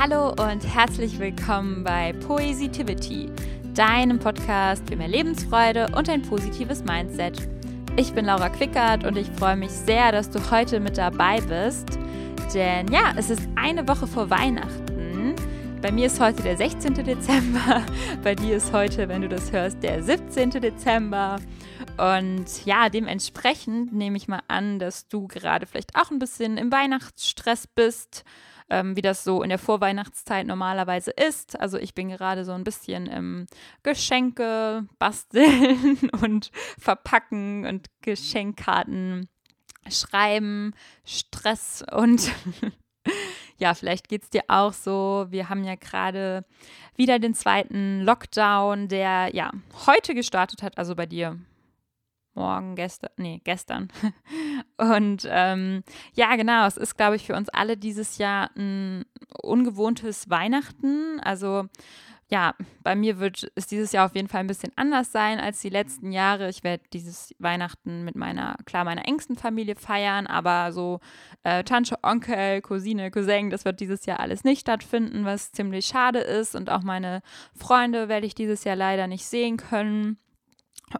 [0.00, 3.32] Hallo und herzlich willkommen bei Poesitivity,
[3.74, 7.48] deinem Podcast für mehr Lebensfreude und ein positives Mindset.
[7.96, 11.98] Ich bin Laura Quickert und ich freue mich sehr, dass du heute mit dabei bist.
[12.54, 15.34] Denn ja, es ist eine Woche vor Weihnachten.
[15.82, 16.94] Bei mir ist heute der 16.
[16.94, 17.82] Dezember.
[18.22, 20.50] Bei dir ist heute, wenn du das hörst, der 17.
[20.50, 21.40] Dezember.
[21.98, 26.70] Und ja, dementsprechend nehme ich mal an, dass du gerade vielleicht auch ein bisschen im
[26.70, 28.24] Weihnachtsstress bist
[28.70, 31.58] ähm, wie das so in der Vorweihnachtszeit normalerweise ist.
[31.58, 33.46] Also ich bin gerade so ein bisschen im
[33.82, 39.28] Geschenke basteln und verpacken und Geschenkkarten
[39.90, 42.30] schreiben, Stress und
[43.58, 45.26] ja, vielleicht geht es dir auch so.
[45.30, 46.44] Wir haben ja gerade
[46.96, 49.50] wieder den zweiten Lockdown, der ja
[49.86, 51.38] heute gestartet hat, also bei dir
[52.38, 53.88] morgen, gestern, nee, gestern.
[54.78, 55.82] Und ähm,
[56.14, 59.04] ja, genau, es ist, glaube ich, für uns alle dieses Jahr ein
[59.42, 61.20] ungewohntes Weihnachten.
[61.20, 61.66] Also
[62.30, 65.60] ja, bei mir wird es dieses Jahr auf jeden Fall ein bisschen anders sein als
[65.60, 66.50] die letzten Jahre.
[66.50, 71.00] Ich werde dieses Weihnachten mit meiner, klar, meiner engsten Familie feiern, aber so
[71.42, 76.18] äh, Tante, Onkel, Cousine, Cousin, das wird dieses Jahr alles nicht stattfinden, was ziemlich schade
[76.18, 76.54] ist.
[76.54, 77.22] Und auch meine
[77.54, 80.18] Freunde werde ich dieses Jahr leider nicht sehen können.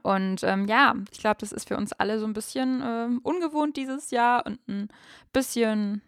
[0.02, 3.76] Und ähm, ja, ich glaube, das ist für uns alle so ein bisschen äh, ungewohnt
[3.76, 4.88] dieses Jahr und ein
[5.32, 6.02] bisschen,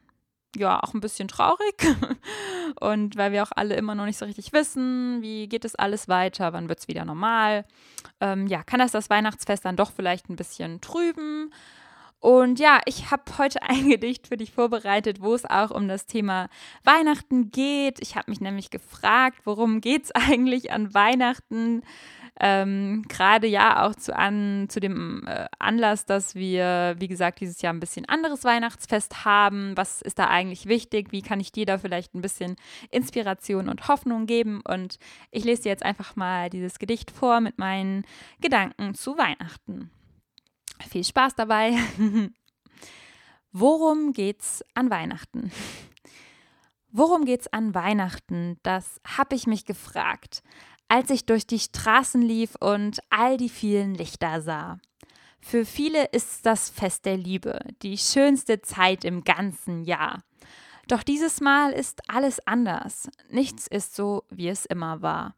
[0.56, 1.86] ja, auch ein bisschen traurig.
[2.80, 6.08] und weil wir auch alle immer noch nicht so richtig wissen, wie geht es alles
[6.08, 7.64] weiter, wann wird es wieder normal.
[8.20, 11.52] Ähm, ja, kann das das Weihnachtsfest dann doch vielleicht ein bisschen trüben.
[12.20, 16.06] Und ja, ich habe heute ein Gedicht für dich vorbereitet, wo es auch um das
[16.06, 16.48] Thema
[16.84, 18.00] Weihnachten geht.
[18.00, 21.82] Ich habe mich nämlich gefragt, worum geht es eigentlich an Weihnachten?
[22.42, 27.60] Ähm, Gerade ja auch zu, an, zu dem äh, Anlass, dass wir, wie gesagt, dieses
[27.60, 29.76] Jahr ein bisschen anderes Weihnachtsfest haben.
[29.76, 31.12] Was ist da eigentlich wichtig?
[31.12, 32.56] Wie kann ich dir da vielleicht ein bisschen
[32.91, 34.62] Inspiration und Hoffnung geben?
[34.66, 34.98] Und
[35.31, 38.04] ich lese dir jetzt einfach mal dieses Gedicht vor mit meinen
[38.41, 39.91] Gedanken zu Weihnachten.
[40.88, 41.76] Viel Spaß dabei.
[43.52, 45.50] Worum geht's an Weihnachten?
[46.92, 48.58] Worum geht's an Weihnachten?
[48.62, 50.42] Das habe ich mich gefragt
[50.90, 54.80] als ich durch die Straßen lief und all die vielen Lichter sah.
[55.40, 60.24] Für viele ist das Fest der Liebe, die schönste Zeit im ganzen Jahr.
[60.88, 63.08] Doch dieses Mal ist alles anders.
[63.30, 65.36] Nichts ist so, wie es immer war.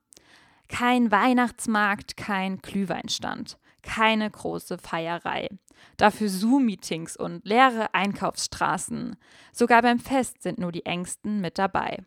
[0.68, 5.48] Kein Weihnachtsmarkt, kein Glühweinstand, keine große Feierei.
[5.96, 9.16] Dafür Zoom-Meetings und leere Einkaufsstraßen.
[9.52, 12.04] Sogar beim Fest sind nur die Ängsten mit dabei.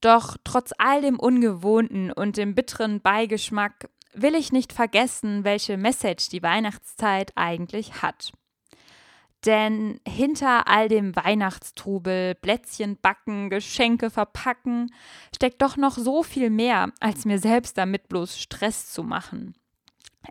[0.00, 6.28] Doch trotz all dem Ungewohnten und dem bitteren Beigeschmack will ich nicht vergessen, welche Message
[6.28, 8.32] die Weihnachtszeit eigentlich hat.
[9.44, 14.92] Denn hinter all dem Weihnachtstrubel, Plätzchen backen, Geschenke verpacken,
[15.34, 19.54] steckt doch noch so viel mehr, als mir selbst damit bloß Stress zu machen.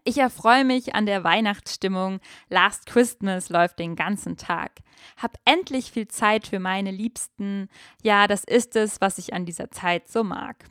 [0.03, 2.19] Ich erfreue mich an der Weihnachtsstimmung.
[2.50, 4.81] Last Christmas läuft den ganzen Tag.
[5.17, 7.69] Hab endlich viel Zeit für meine Liebsten.
[8.03, 10.66] Ja, das ist es, was ich an dieser Zeit so mag.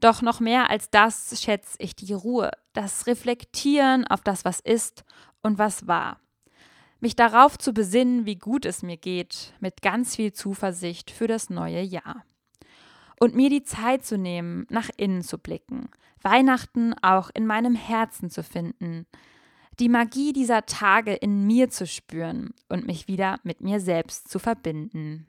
[0.00, 5.04] Doch noch mehr als das schätze ich die Ruhe, das Reflektieren auf das, was ist
[5.42, 6.18] und was war.
[7.00, 11.50] Mich darauf zu besinnen, wie gut es mir geht, mit ganz viel Zuversicht für das
[11.50, 12.24] neue Jahr
[13.20, 15.88] und mir die Zeit zu nehmen, nach innen zu blicken,
[16.22, 19.06] Weihnachten auch in meinem Herzen zu finden,
[19.78, 24.38] die Magie dieser Tage in mir zu spüren und mich wieder mit mir selbst zu
[24.38, 25.26] verbinden.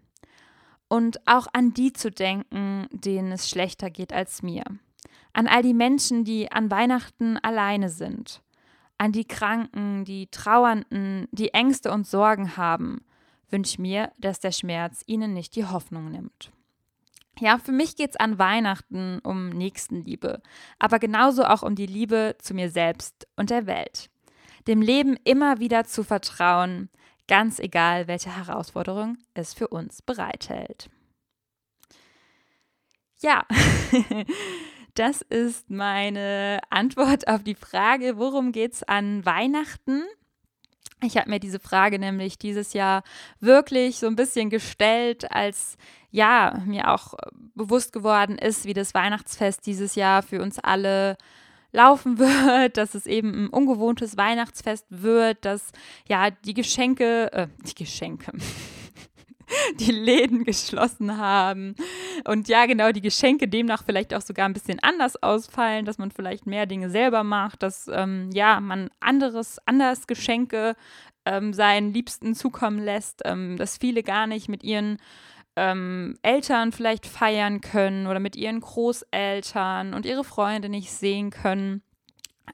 [0.90, 4.63] Und auch an die zu denken, denen es schlechter geht als mir.
[5.31, 8.41] An all die Menschen, die an Weihnachten alleine sind.
[8.97, 13.06] An die Kranken, die Trauernden, die Ängste und Sorgen haben.
[13.50, 16.52] Wünsch mir, dass der Schmerz ihnen nicht die Hoffnung nimmt.
[17.40, 20.42] Ja, für mich geht es an Weihnachten um Nächstenliebe,
[20.80, 24.09] aber genauso auch um die Liebe zu mir selbst und der Welt.
[24.68, 26.90] Dem Leben immer wieder zu vertrauen,
[27.28, 30.90] ganz egal, welche Herausforderung es für uns bereithält.
[33.22, 33.46] Ja,
[34.96, 40.03] das ist meine Antwort auf die Frage, worum geht es an Weihnachten?
[41.03, 43.03] Ich habe mir diese Frage nämlich dieses Jahr
[43.40, 45.78] wirklich so ein bisschen gestellt, als
[46.11, 47.13] ja, mir auch
[47.55, 51.17] bewusst geworden ist, wie das Weihnachtsfest dieses Jahr für uns alle
[51.72, 55.72] laufen wird, dass es eben ein ungewohntes Weihnachtsfest wird, dass
[56.08, 58.31] ja die Geschenke, äh, die Geschenke,
[59.79, 61.75] die Läden geschlossen haben.
[62.25, 66.11] Und ja genau die Geschenke demnach vielleicht auch sogar ein bisschen anders ausfallen, dass man
[66.11, 70.75] vielleicht mehr Dinge selber macht, dass ähm, ja man anderes, anders Geschenke
[71.25, 74.97] ähm, seinen Liebsten zukommen lässt, ähm, dass viele gar nicht mit ihren
[75.61, 81.84] ähm, Eltern vielleicht feiern können oder mit ihren Großeltern und ihre Freunde nicht sehen können.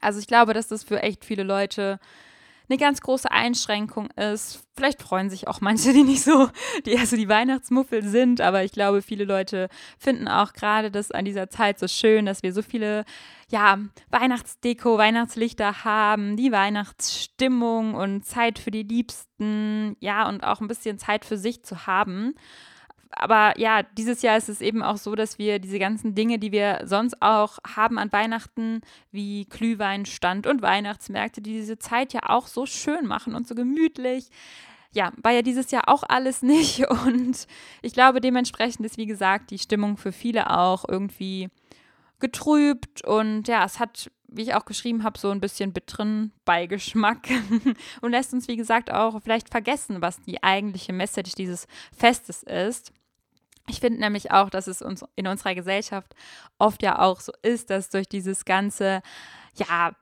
[0.02, 1.98] Also ich glaube, dass das für echt viele Leute
[2.68, 4.62] eine ganz große Einschränkung ist.
[4.76, 6.50] Vielleicht freuen sich auch manche, die nicht so,
[6.84, 11.24] die also die Weihnachtsmuffel sind, aber ich glaube, viele Leute finden auch gerade das an
[11.24, 13.06] dieser Zeit so schön, dass wir so viele
[13.50, 13.78] ja,
[14.10, 20.98] Weihnachtsdeko, Weihnachtslichter haben, die Weihnachtsstimmung und Zeit für die Liebsten, ja, und auch ein bisschen
[20.98, 22.34] Zeit für sich zu haben
[23.10, 26.52] aber ja, dieses Jahr ist es eben auch so, dass wir diese ganzen Dinge, die
[26.52, 32.46] wir sonst auch haben an Weihnachten, wie Glühweinstand und Weihnachtsmärkte, die diese Zeit ja auch
[32.46, 34.28] so schön machen und so gemütlich.
[34.92, 36.88] Ja, war ja dieses Jahr auch alles nicht.
[36.88, 37.46] Und
[37.82, 41.48] ich glaube, dementsprechend ist, wie gesagt, die Stimmung für viele auch irgendwie
[42.20, 43.04] getrübt.
[43.04, 47.28] Und ja, es hat, wie ich auch geschrieben habe, so ein bisschen bitteren Beigeschmack
[48.00, 51.66] und lässt uns, wie gesagt, auch vielleicht vergessen, was die eigentliche Message dieses
[51.96, 52.92] Festes ist.
[53.68, 56.14] Ich finde nämlich auch, dass es uns in unserer Gesellschaft
[56.58, 59.02] oft ja auch so ist, dass durch dieses ganze,
[59.54, 59.92] ja,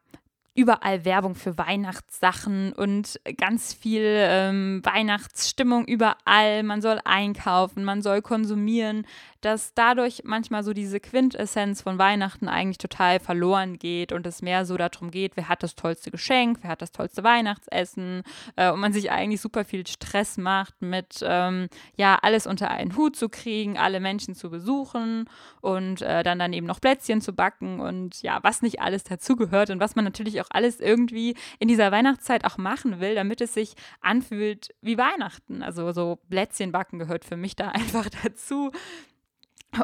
[0.57, 6.63] überall Werbung für Weihnachtssachen und ganz viel ähm, Weihnachtsstimmung überall.
[6.63, 9.07] Man soll einkaufen, man soll konsumieren,
[9.47, 14.65] dass dadurch manchmal so diese Quintessenz von Weihnachten eigentlich total verloren geht und es mehr
[14.65, 18.25] so darum geht, wer hat das tollste Geschenk, wer hat das tollste Weihnachtsessen
[18.57, 22.97] äh, und man sich eigentlich super viel Stress macht mit, ähm, ja, alles unter einen
[22.97, 27.33] Hut zu kriegen, alle Menschen zu besuchen und äh, dann dann eben noch Plätzchen zu
[27.33, 31.69] backen und ja, was nicht alles dazugehört und was man natürlich auch alles irgendwie in
[31.69, 35.63] dieser Weihnachtszeit auch machen will, damit es sich anfühlt wie Weihnachten.
[35.63, 38.73] Also so Plätzchen backen gehört für mich da einfach dazu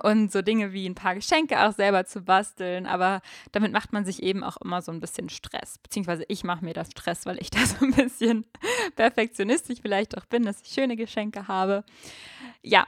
[0.02, 2.86] und so Dinge wie ein paar Geschenke auch selber zu basteln.
[2.86, 3.20] Aber
[3.52, 5.78] damit macht man sich eben auch immer so ein bisschen Stress.
[5.78, 8.44] Beziehungsweise ich mache mir das Stress, weil ich da so ein bisschen
[8.96, 11.84] perfektionistisch vielleicht auch bin, dass ich schöne Geschenke habe.
[12.62, 12.86] Ja,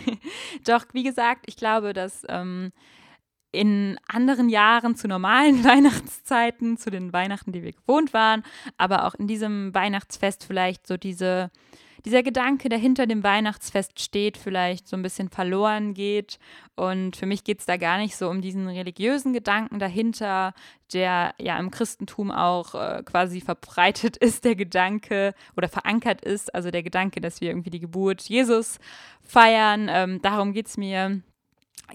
[0.64, 2.72] doch wie gesagt, ich glaube, dass ähm,
[3.54, 8.42] in anderen Jahren zu normalen Weihnachtszeiten, zu den Weihnachten, die wir gewohnt waren,
[8.76, 11.50] aber auch in diesem Weihnachtsfest vielleicht so diese
[12.04, 16.38] dieser Gedanke, der hinter dem Weihnachtsfest steht, vielleicht so ein bisschen verloren geht.
[16.76, 20.52] Und für mich geht es da gar nicht so um diesen religiösen Gedanken dahinter,
[20.92, 26.70] der ja im Christentum auch äh, quasi verbreitet ist, der Gedanke oder verankert ist, also
[26.70, 28.78] der Gedanke, dass wir irgendwie die Geburt Jesus
[29.22, 29.88] feiern.
[29.90, 31.22] Ähm, darum geht es mir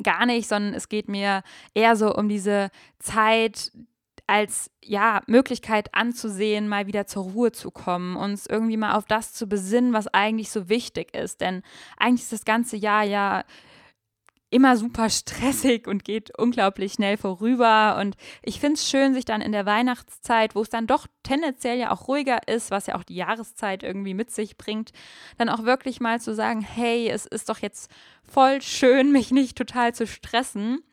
[0.03, 2.69] gar nicht, sondern es geht mir eher so um diese
[2.99, 3.71] Zeit,
[4.29, 9.33] als ja Möglichkeit anzusehen, mal wieder zur Ruhe zu kommen, uns irgendwie mal auf das
[9.33, 11.41] zu besinnen, was eigentlich so wichtig ist.
[11.41, 11.63] Denn
[11.97, 13.43] eigentlich ist das ganze Jahr ja
[14.51, 17.97] immer super stressig und geht unglaublich schnell vorüber.
[17.99, 21.79] Und ich finde es schön, sich dann in der Weihnachtszeit, wo es dann doch tendenziell
[21.79, 24.91] ja auch ruhiger ist, was ja auch die Jahreszeit irgendwie mit sich bringt,
[25.39, 27.89] dann auch wirklich mal zu sagen, hey, es ist doch jetzt
[28.23, 30.83] voll schön, mich nicht total zu stressen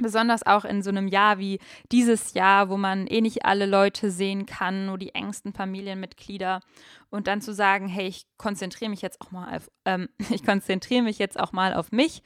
[0.00, 1.58] Besonders auch in so einem Jahr wie
[1.92, 6.60] dieses Jahr, wo man eh nicht alle Leute sehen kann, nur die engsten Familienmitglieder.
[7.10, 11.02] Und dann zu sagen, hey, ich konzentriere mich jetzt auch mal auf, ähm, ich konzentriere
[11.02, 12.22] mich jetzt auch mal auf mich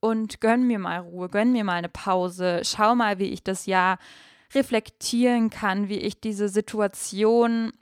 [0.00, 3.66] und gönn mir mal Ruhe, gönn mir mal eine Pause, schau mal, wie ich das
[3.66, 3.98] Jahr
[4.54, 7.72] reflektieren kann, wie ich diese Situation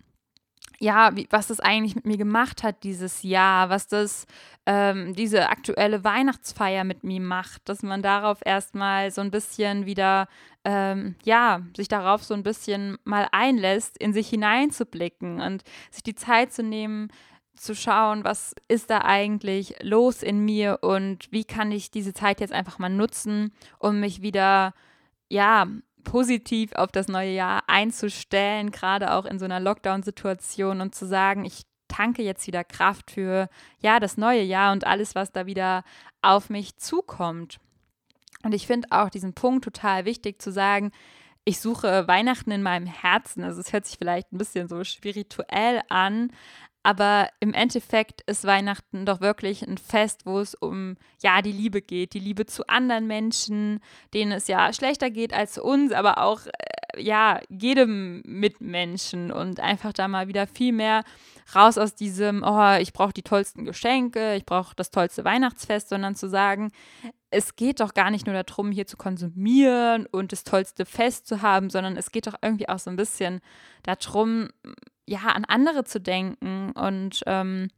[0.78, 4.26] ja, wie, was das eigentlich mit mir gemacht hat dieses Jahr, was das,
[4.66, 10.28] ähm, diese aktuelle Weihnachtsfeier mit mir macht, dass man darauf erstmal so ein bisschen wieder,
[10.64, 16.14] ähm, ja, sich darauf so ein bisschen mal einlässt, in sich hineinzublicken und sich die
[16.14, 17.09] Zeit zu nehmen,
[17.57, 22.40] zu schauen, was ist da eigentlich los in mir und wie kann ich diese Zeit
[22.40, 24.75] jetzt einfach mal nutzen, um mich wieder,
[25.28, 25.66] ja,
[26.04, 31.44] positiv auf das neue Jahr einzustellen, gerade auch in so einer Lockdown-Situation und zu sagen,
[31.44, 33.49] ich tanke jetzt wieder Kraft für
[33.80, 35.84] ja das neue Jahr und alles, was da wieder
[36.23, 37.58] auf mich zukommt.
[38.42, 40.92] Und ich finde auch diesen Punkt total wichtig zu sagen,
[41.44, 43.44] ich suche Weihnachten in meinem Herzen.
[43.44, 46.32] Also es hört sich vielleicht ein bisschen so spirituell an,
[46.85, 51.81] aber im Endeffekt ist Weihnachten doch wirklich ein Fest, wo es um ja die Liebe
[51.81, 53.81] geht, die Liebe zu anderen Menschen,
[54.12, 59.95] denen es ja schlechter geht als uns, aber auch äh, ja jedem Mitmenschen und einfach
[59.95, 61.05] da mal wieder viel mehr
[61.57, 66.14] raus aus diesem, oh, ich brauche die tollsten Geschenke, ich brauche das tollste Weihnachtsfest, sondern
[66.14, 66.71] zu sagen,
[67.31, 71.41] es geht doch gar nicht nur darum, hier zu konsumieren und das tollste Fest zu
[71.41, 73.41] haben, sondern es geht doch irgendwie auch so ein bisschen
[73.83, 74.50] darum,
[75.06, 77.68] ja, an andere zu denken und ähm,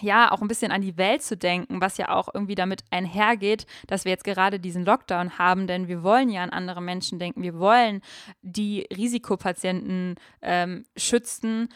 [0.00, 3.66] ja, auch ein bisschen an die Welt zu denken, was ja auch irgendwie damit einhergeht,
[3.88, 7.42] dass wir jetzt gerade diesen Lockdown haben, denn wir wollen ja an andere Menschen denken,
[7.42, 8.00] wir wollen
[8.42, 11.68] die Risikopatienten ähm, schützen,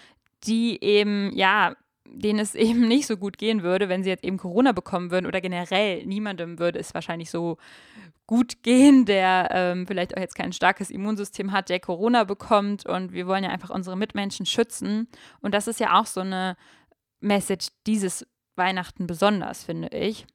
[0.45, 1.75] die eben, ja,
[2.09, 5.27] denen es eben nicht so gut gehen würde, wenn sie jetzt eben Corona bekommen würden
[5.27, 7.59] oder generell niemandem würde es wahrscheinlich so
[8.27, 13.13] gut gehen, der ähm, vielleicht auch jetzt kein starkes Immunsystem hat, der Corona bekommt und
[13.13, 15.09] wir wollen ja einfach unsere Mitmenschen schützen
[15.41, 16.57] und das ist ja auch so eine
[17.21, 20.27] Message dieses Weihnachten besonders, finde ich.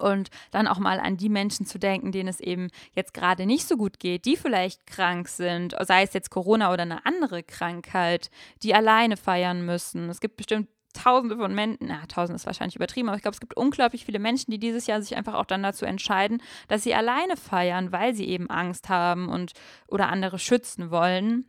[0.00, 3.66] Und dann auch mal an die Menschen zu denken, denen es eben jetzt gerade nicht
[3.66, 8.30] so gut geht, die vielleicht krank sind, sei es jetzt Corona oder eine andere Krankheit,
[8.62, 10.10] die alleine feiern müssen.
[10.10, 10.68] Es gibt bestimmt
[11.02, 14.18] Tausende von Menschen, na, tausend ist wahrscheinlich übertrieben, aber ich glaube, es gibt unglaublich viele
[14.18, 18.14] Menschen, die dieses Jahr sich einfach auch dann dazu entscheiden, dass sie alleine feiern, weil
[18.14, 19.52] sie eben Angst haben und
[19.86, 21.44] oder andere schützen wollen.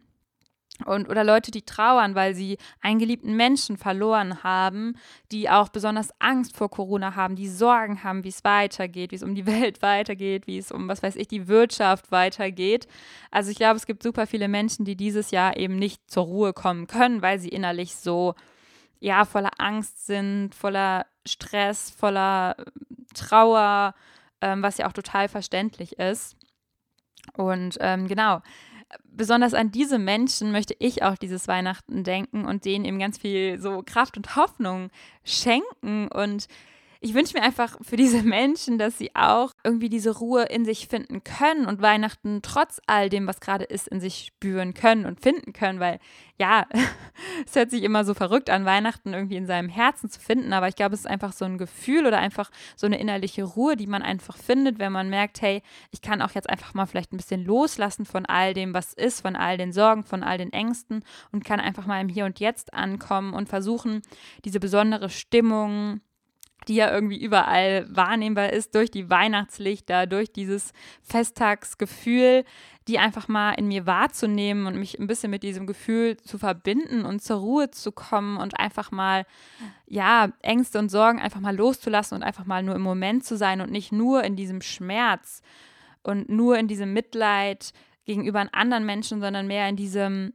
[0.86, 4.96] Und, oder Leute, die trauern, weil sie einen geliebten Menschen verloren haben,
[5.32, 9.24] die auch besonders Angst vor Corona haben, die Sorgen haben, wie es weitergeht, wie es
[9.24, 12.88] um die Welt weitergeht, wie es um, was weiß ich, die Wirtschaft weitergeht.
[13.32, 16.54] Also ich glaube, es gibt super viele Menschen, die dieses Jahr eben nicht zur Ruhe
[16.54, 18.36] kommen können, weil sie innerlich so,
[19.00, 22.64] ja, voller Angst sind, voller Stress, voller äh,
[23.14, 23.96] Trauer,
[24.42, 26.36] ähm, was ja auch total verständlich ist.
[27.34, 28.42] Und ähm, genau,
[29.04, 33.60] besonders an diese Menschen möchte ich auch dieses Weihnachten denken und denen eben ganz viel
[33.60, 34.90] so Kraft und Hoffnung
[35.24, 36.48] schenken und
[37.02, 40.88] ich wünsche mir einfach für diese Menschen, dass sie auch irgendwie diese Ruhe in sich
[40.88, 45.22] finden können und Weihnachten trotz all dem, was gerade ist, in sich spüren können und
[45.22, 46.00] finden können, weil
[46.38, 46.66] ja,
[47.46, 50.68] es hört sich immer so verrückt an, Weihnachten irgendwie in seinem Herzen zu finden, aber
[50.68, 53.88] ich glaube, es ist einfach so ein Gefühl oder einfach so eine innerliche Ruhe, die
[53.88, 57.18] man einfach findet, wenn man merkt, hey, ich kann auch jetzt einfach mal vielleicht ein
[57.18, 61.04] bisschen loslassen von all dem, was ist, von all den Sorgen, von all den Ängsten
[61.32, 64.02] und kann einfach mal im Hier und Jetzt ankommen und versuchen,
[64.46, 66.02] diese besondere Stimmung,
[66.68, 72.44] die ja irgendwie überall wahrnehmbar ist durch die Weihnachtslichter, durch dieses Festtagsgefühl,
[72.88, 77.06] die einfach mal in mir wahrzunehmen und mich ein bisschen mit diesem Gefühl zu verbinden
[77.06, 79.26] und zur Ruhe zu kommen und einfach mal,
[79.88, 83.62] ja, Ängste und Sorgen einfach mal loszulassen und einfach mal nur im Moment zu sein
[83.62, 85.42] und nicht nur in diesem Schmerz
[86.04, 87.74] und nur in diesem Mitleid
[88.06, 90.34] gegenüber anderen Menschen, sondern mehr in diesem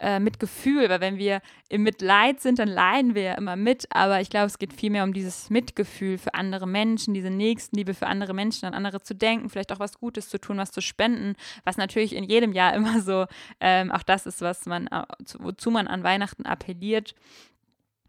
[0.00, 4.20] äh, Mitgefühl, weil wenn wir im Mitleid sind, dann leiden wir ja immer mit, aber
[4.20, 8.34] ich glaube, es geht vielmehr um dieses Mitgefühl für andere Menschen, diese Nächstenliebe für andere
[8.34, 11.76] Menschen, an andere zu denken, vielleicht auch was Gutes zu tun, was zu spenden, was
[11.76, 13.26] natürlich in jedem Jahr immer so,
[13.60, 15.04] ähm, auch das ist, was man, äh,
[15.38, 17.14] wozu man an Weihnachten appelliert.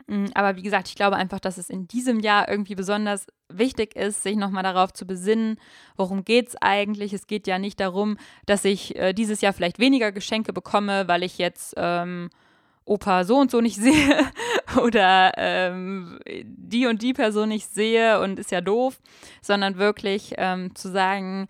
[0.07, 3.95] Mm, aber wie gesagt, ich glaube einfach, dass es in diesem Jahr irgendwie besonders wichtig
[3.95, 5.57] ist, sich nochmal darauf zu besinnen,
[5.97, 7.13] worum geht es eigentlich.
[7.13, 11.23] Es geht ja nicht darum, dass ich äh, dieses Jahr vielleicht weniger Geschenke bekomme, weil
[11.23, 12.29] ich jetzt ähm,
[12.85, 14.31] Opa so und so nicht sehe
[14.81, 18.99] oder ähm, die und die Person nicht sehe und ist ja doof,
[19.41, 21.47] sondern wirklich ähm, zu sagen,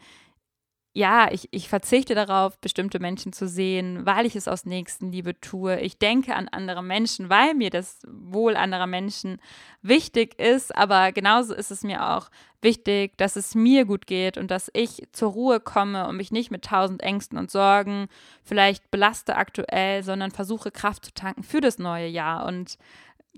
[0.93, 5.79] ja, ich, ich verzichte darauf, bestimmte Menschen zu sehen, weil ich es aus Nächstenliebe tue.
[5.79, 9.39] Ich denke an andere Menschen, weil mir das Wohl anderer Menschen
[9.81, 10.75] wichtig ist.
[10.75, 12.29] Aber genauso ist es mir auch
[12.61, 16.51] wichtig, dass es mir gut geht und dass ich zur Ruhe komme und mich nicht
[16.51, 18.07] mit tausend Ängsten und Sorgen
[18.43, 22.77] vielleicht belaste aktuell, sondern versuche Kraft zu tanken für das neue Jahr und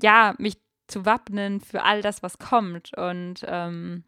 [0.02, 0.58] ja, mich
[0.88, 2.98] zu wappnen für all das, was kommt.
[2.98, 4.04] Und ähm,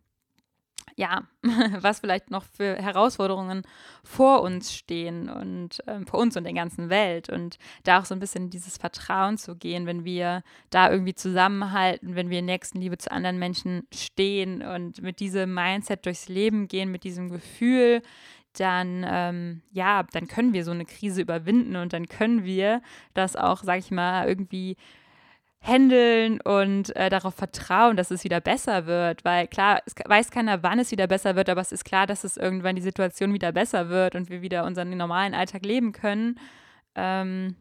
[0.96, 1.24] ja,
[1.80, 3.64] was vielleicht noch für Herausforderungen
[4.04, 8.16] vor uns stehen und ähm, vor uns und der ganzen Welt und da auch so
[8.16, 12.98] ein bisschen dieses Vertrauen zu gehen, wenn wir da irgendwie zusammenhalten, wenn wir in Nächstenliebe
[12.98, 18.02] zu anderen Menschen stehen und mit diesem Mindset durchs Leben gehen, mit diesem Gefühl,
[18.58, 22.82] dann ähm, ja, dann können wir so eine Krise überwinden und dann können wir
[23.14, 24.78] das auch, sag ich mal, irgendwie
[25.66, 29.26] handeln und äh, darauf vertrauen, dass es wieder besser wird.
[29.26, 32.24] Weil klar, es weiß keiner, wann es wieder besser wird, aber es ist klar, dass
[32.24, 36.40] es irgendwann die Situation wieder besser wird und wir wieder unseren normalen Alltag leben können.
[36.96, 37.56] Ähm,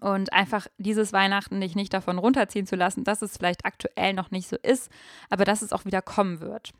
[0.00, 4.30] und einfach dieses Weihnachten nicht, nicht davon runterziehen zu lassen, dass es vielleicht aktuell noch
[4.30, 4.90] nicht so ist,
[5.30, 6.72] aber dass es auch wieder kommen wird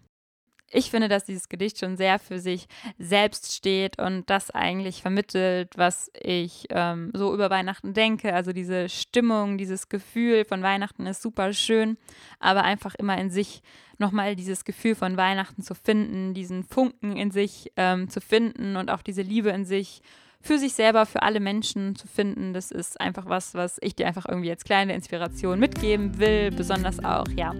[0.73, 5.77] ich finde, dass dieses Gedicht schon sehr für sich selbst steht und das eigentlich vermittelt,
[5.77, 8.33] was ich ähm, so über Weihnachten denke.
[8.35, 11.99] Also diese Stimmung, dieses Gefühl von Weihnachten ist super schön,
[12.39, 13.63] aber einfach immer in sich
[13.99, 18.91] nochmal dieses Gefühl von Weihnachten zu finden, diesen Funken in sich ähm, zu finden und
[18.91, 20.03] auch diese Liebe in sich
[20.43, 22.55] für sich selber, für alle Menschen zu finden.
[22.55, 26.51] Das ist einfach was, was ich dir einfach irgendwie als kleine Inspiration mitgeben will.
[26.51, 27.55] Besonders auch, ja,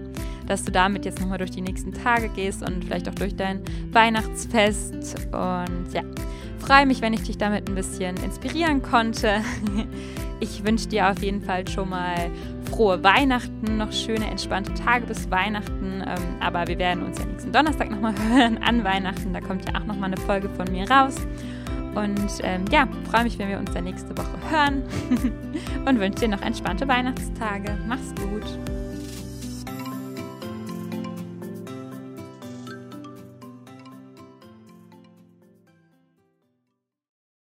[0.47, 3.61] dass du damit jetzt nochmal durch die nächsten Tage gehst und vielleicht auch durch dein
[3.91, 5.15] Weihnachtsfest.
[5.31, 6.01] Und ja,
[6.59, 9.41] freue mich, wenn ich dich damit ein bisschen inspirieren konnte.
[10.43, 12.31] Ich wünsche dir auf jeden Fall schon mal
[12.71, 16.03] frohe Weihnachten, noch schöne, entspannte Tage bis Weihnachten.
[16.03, 19.33] Ähm, aber wir werden uns ja nächsten Donnerstag nochmal hören an Weihnachten.
[19.33, 21.15] Da kommt ja auch nochmal eine Folge von mir raus.
[21.95, 24.83] Und ähm, ja, freue mich, wenn wir uns dann nächste Woche hören
[25.85, 27.77] und wünsche dir noch entspannte Weihnachtstage.
[27.87, 28.80] Mach's gut.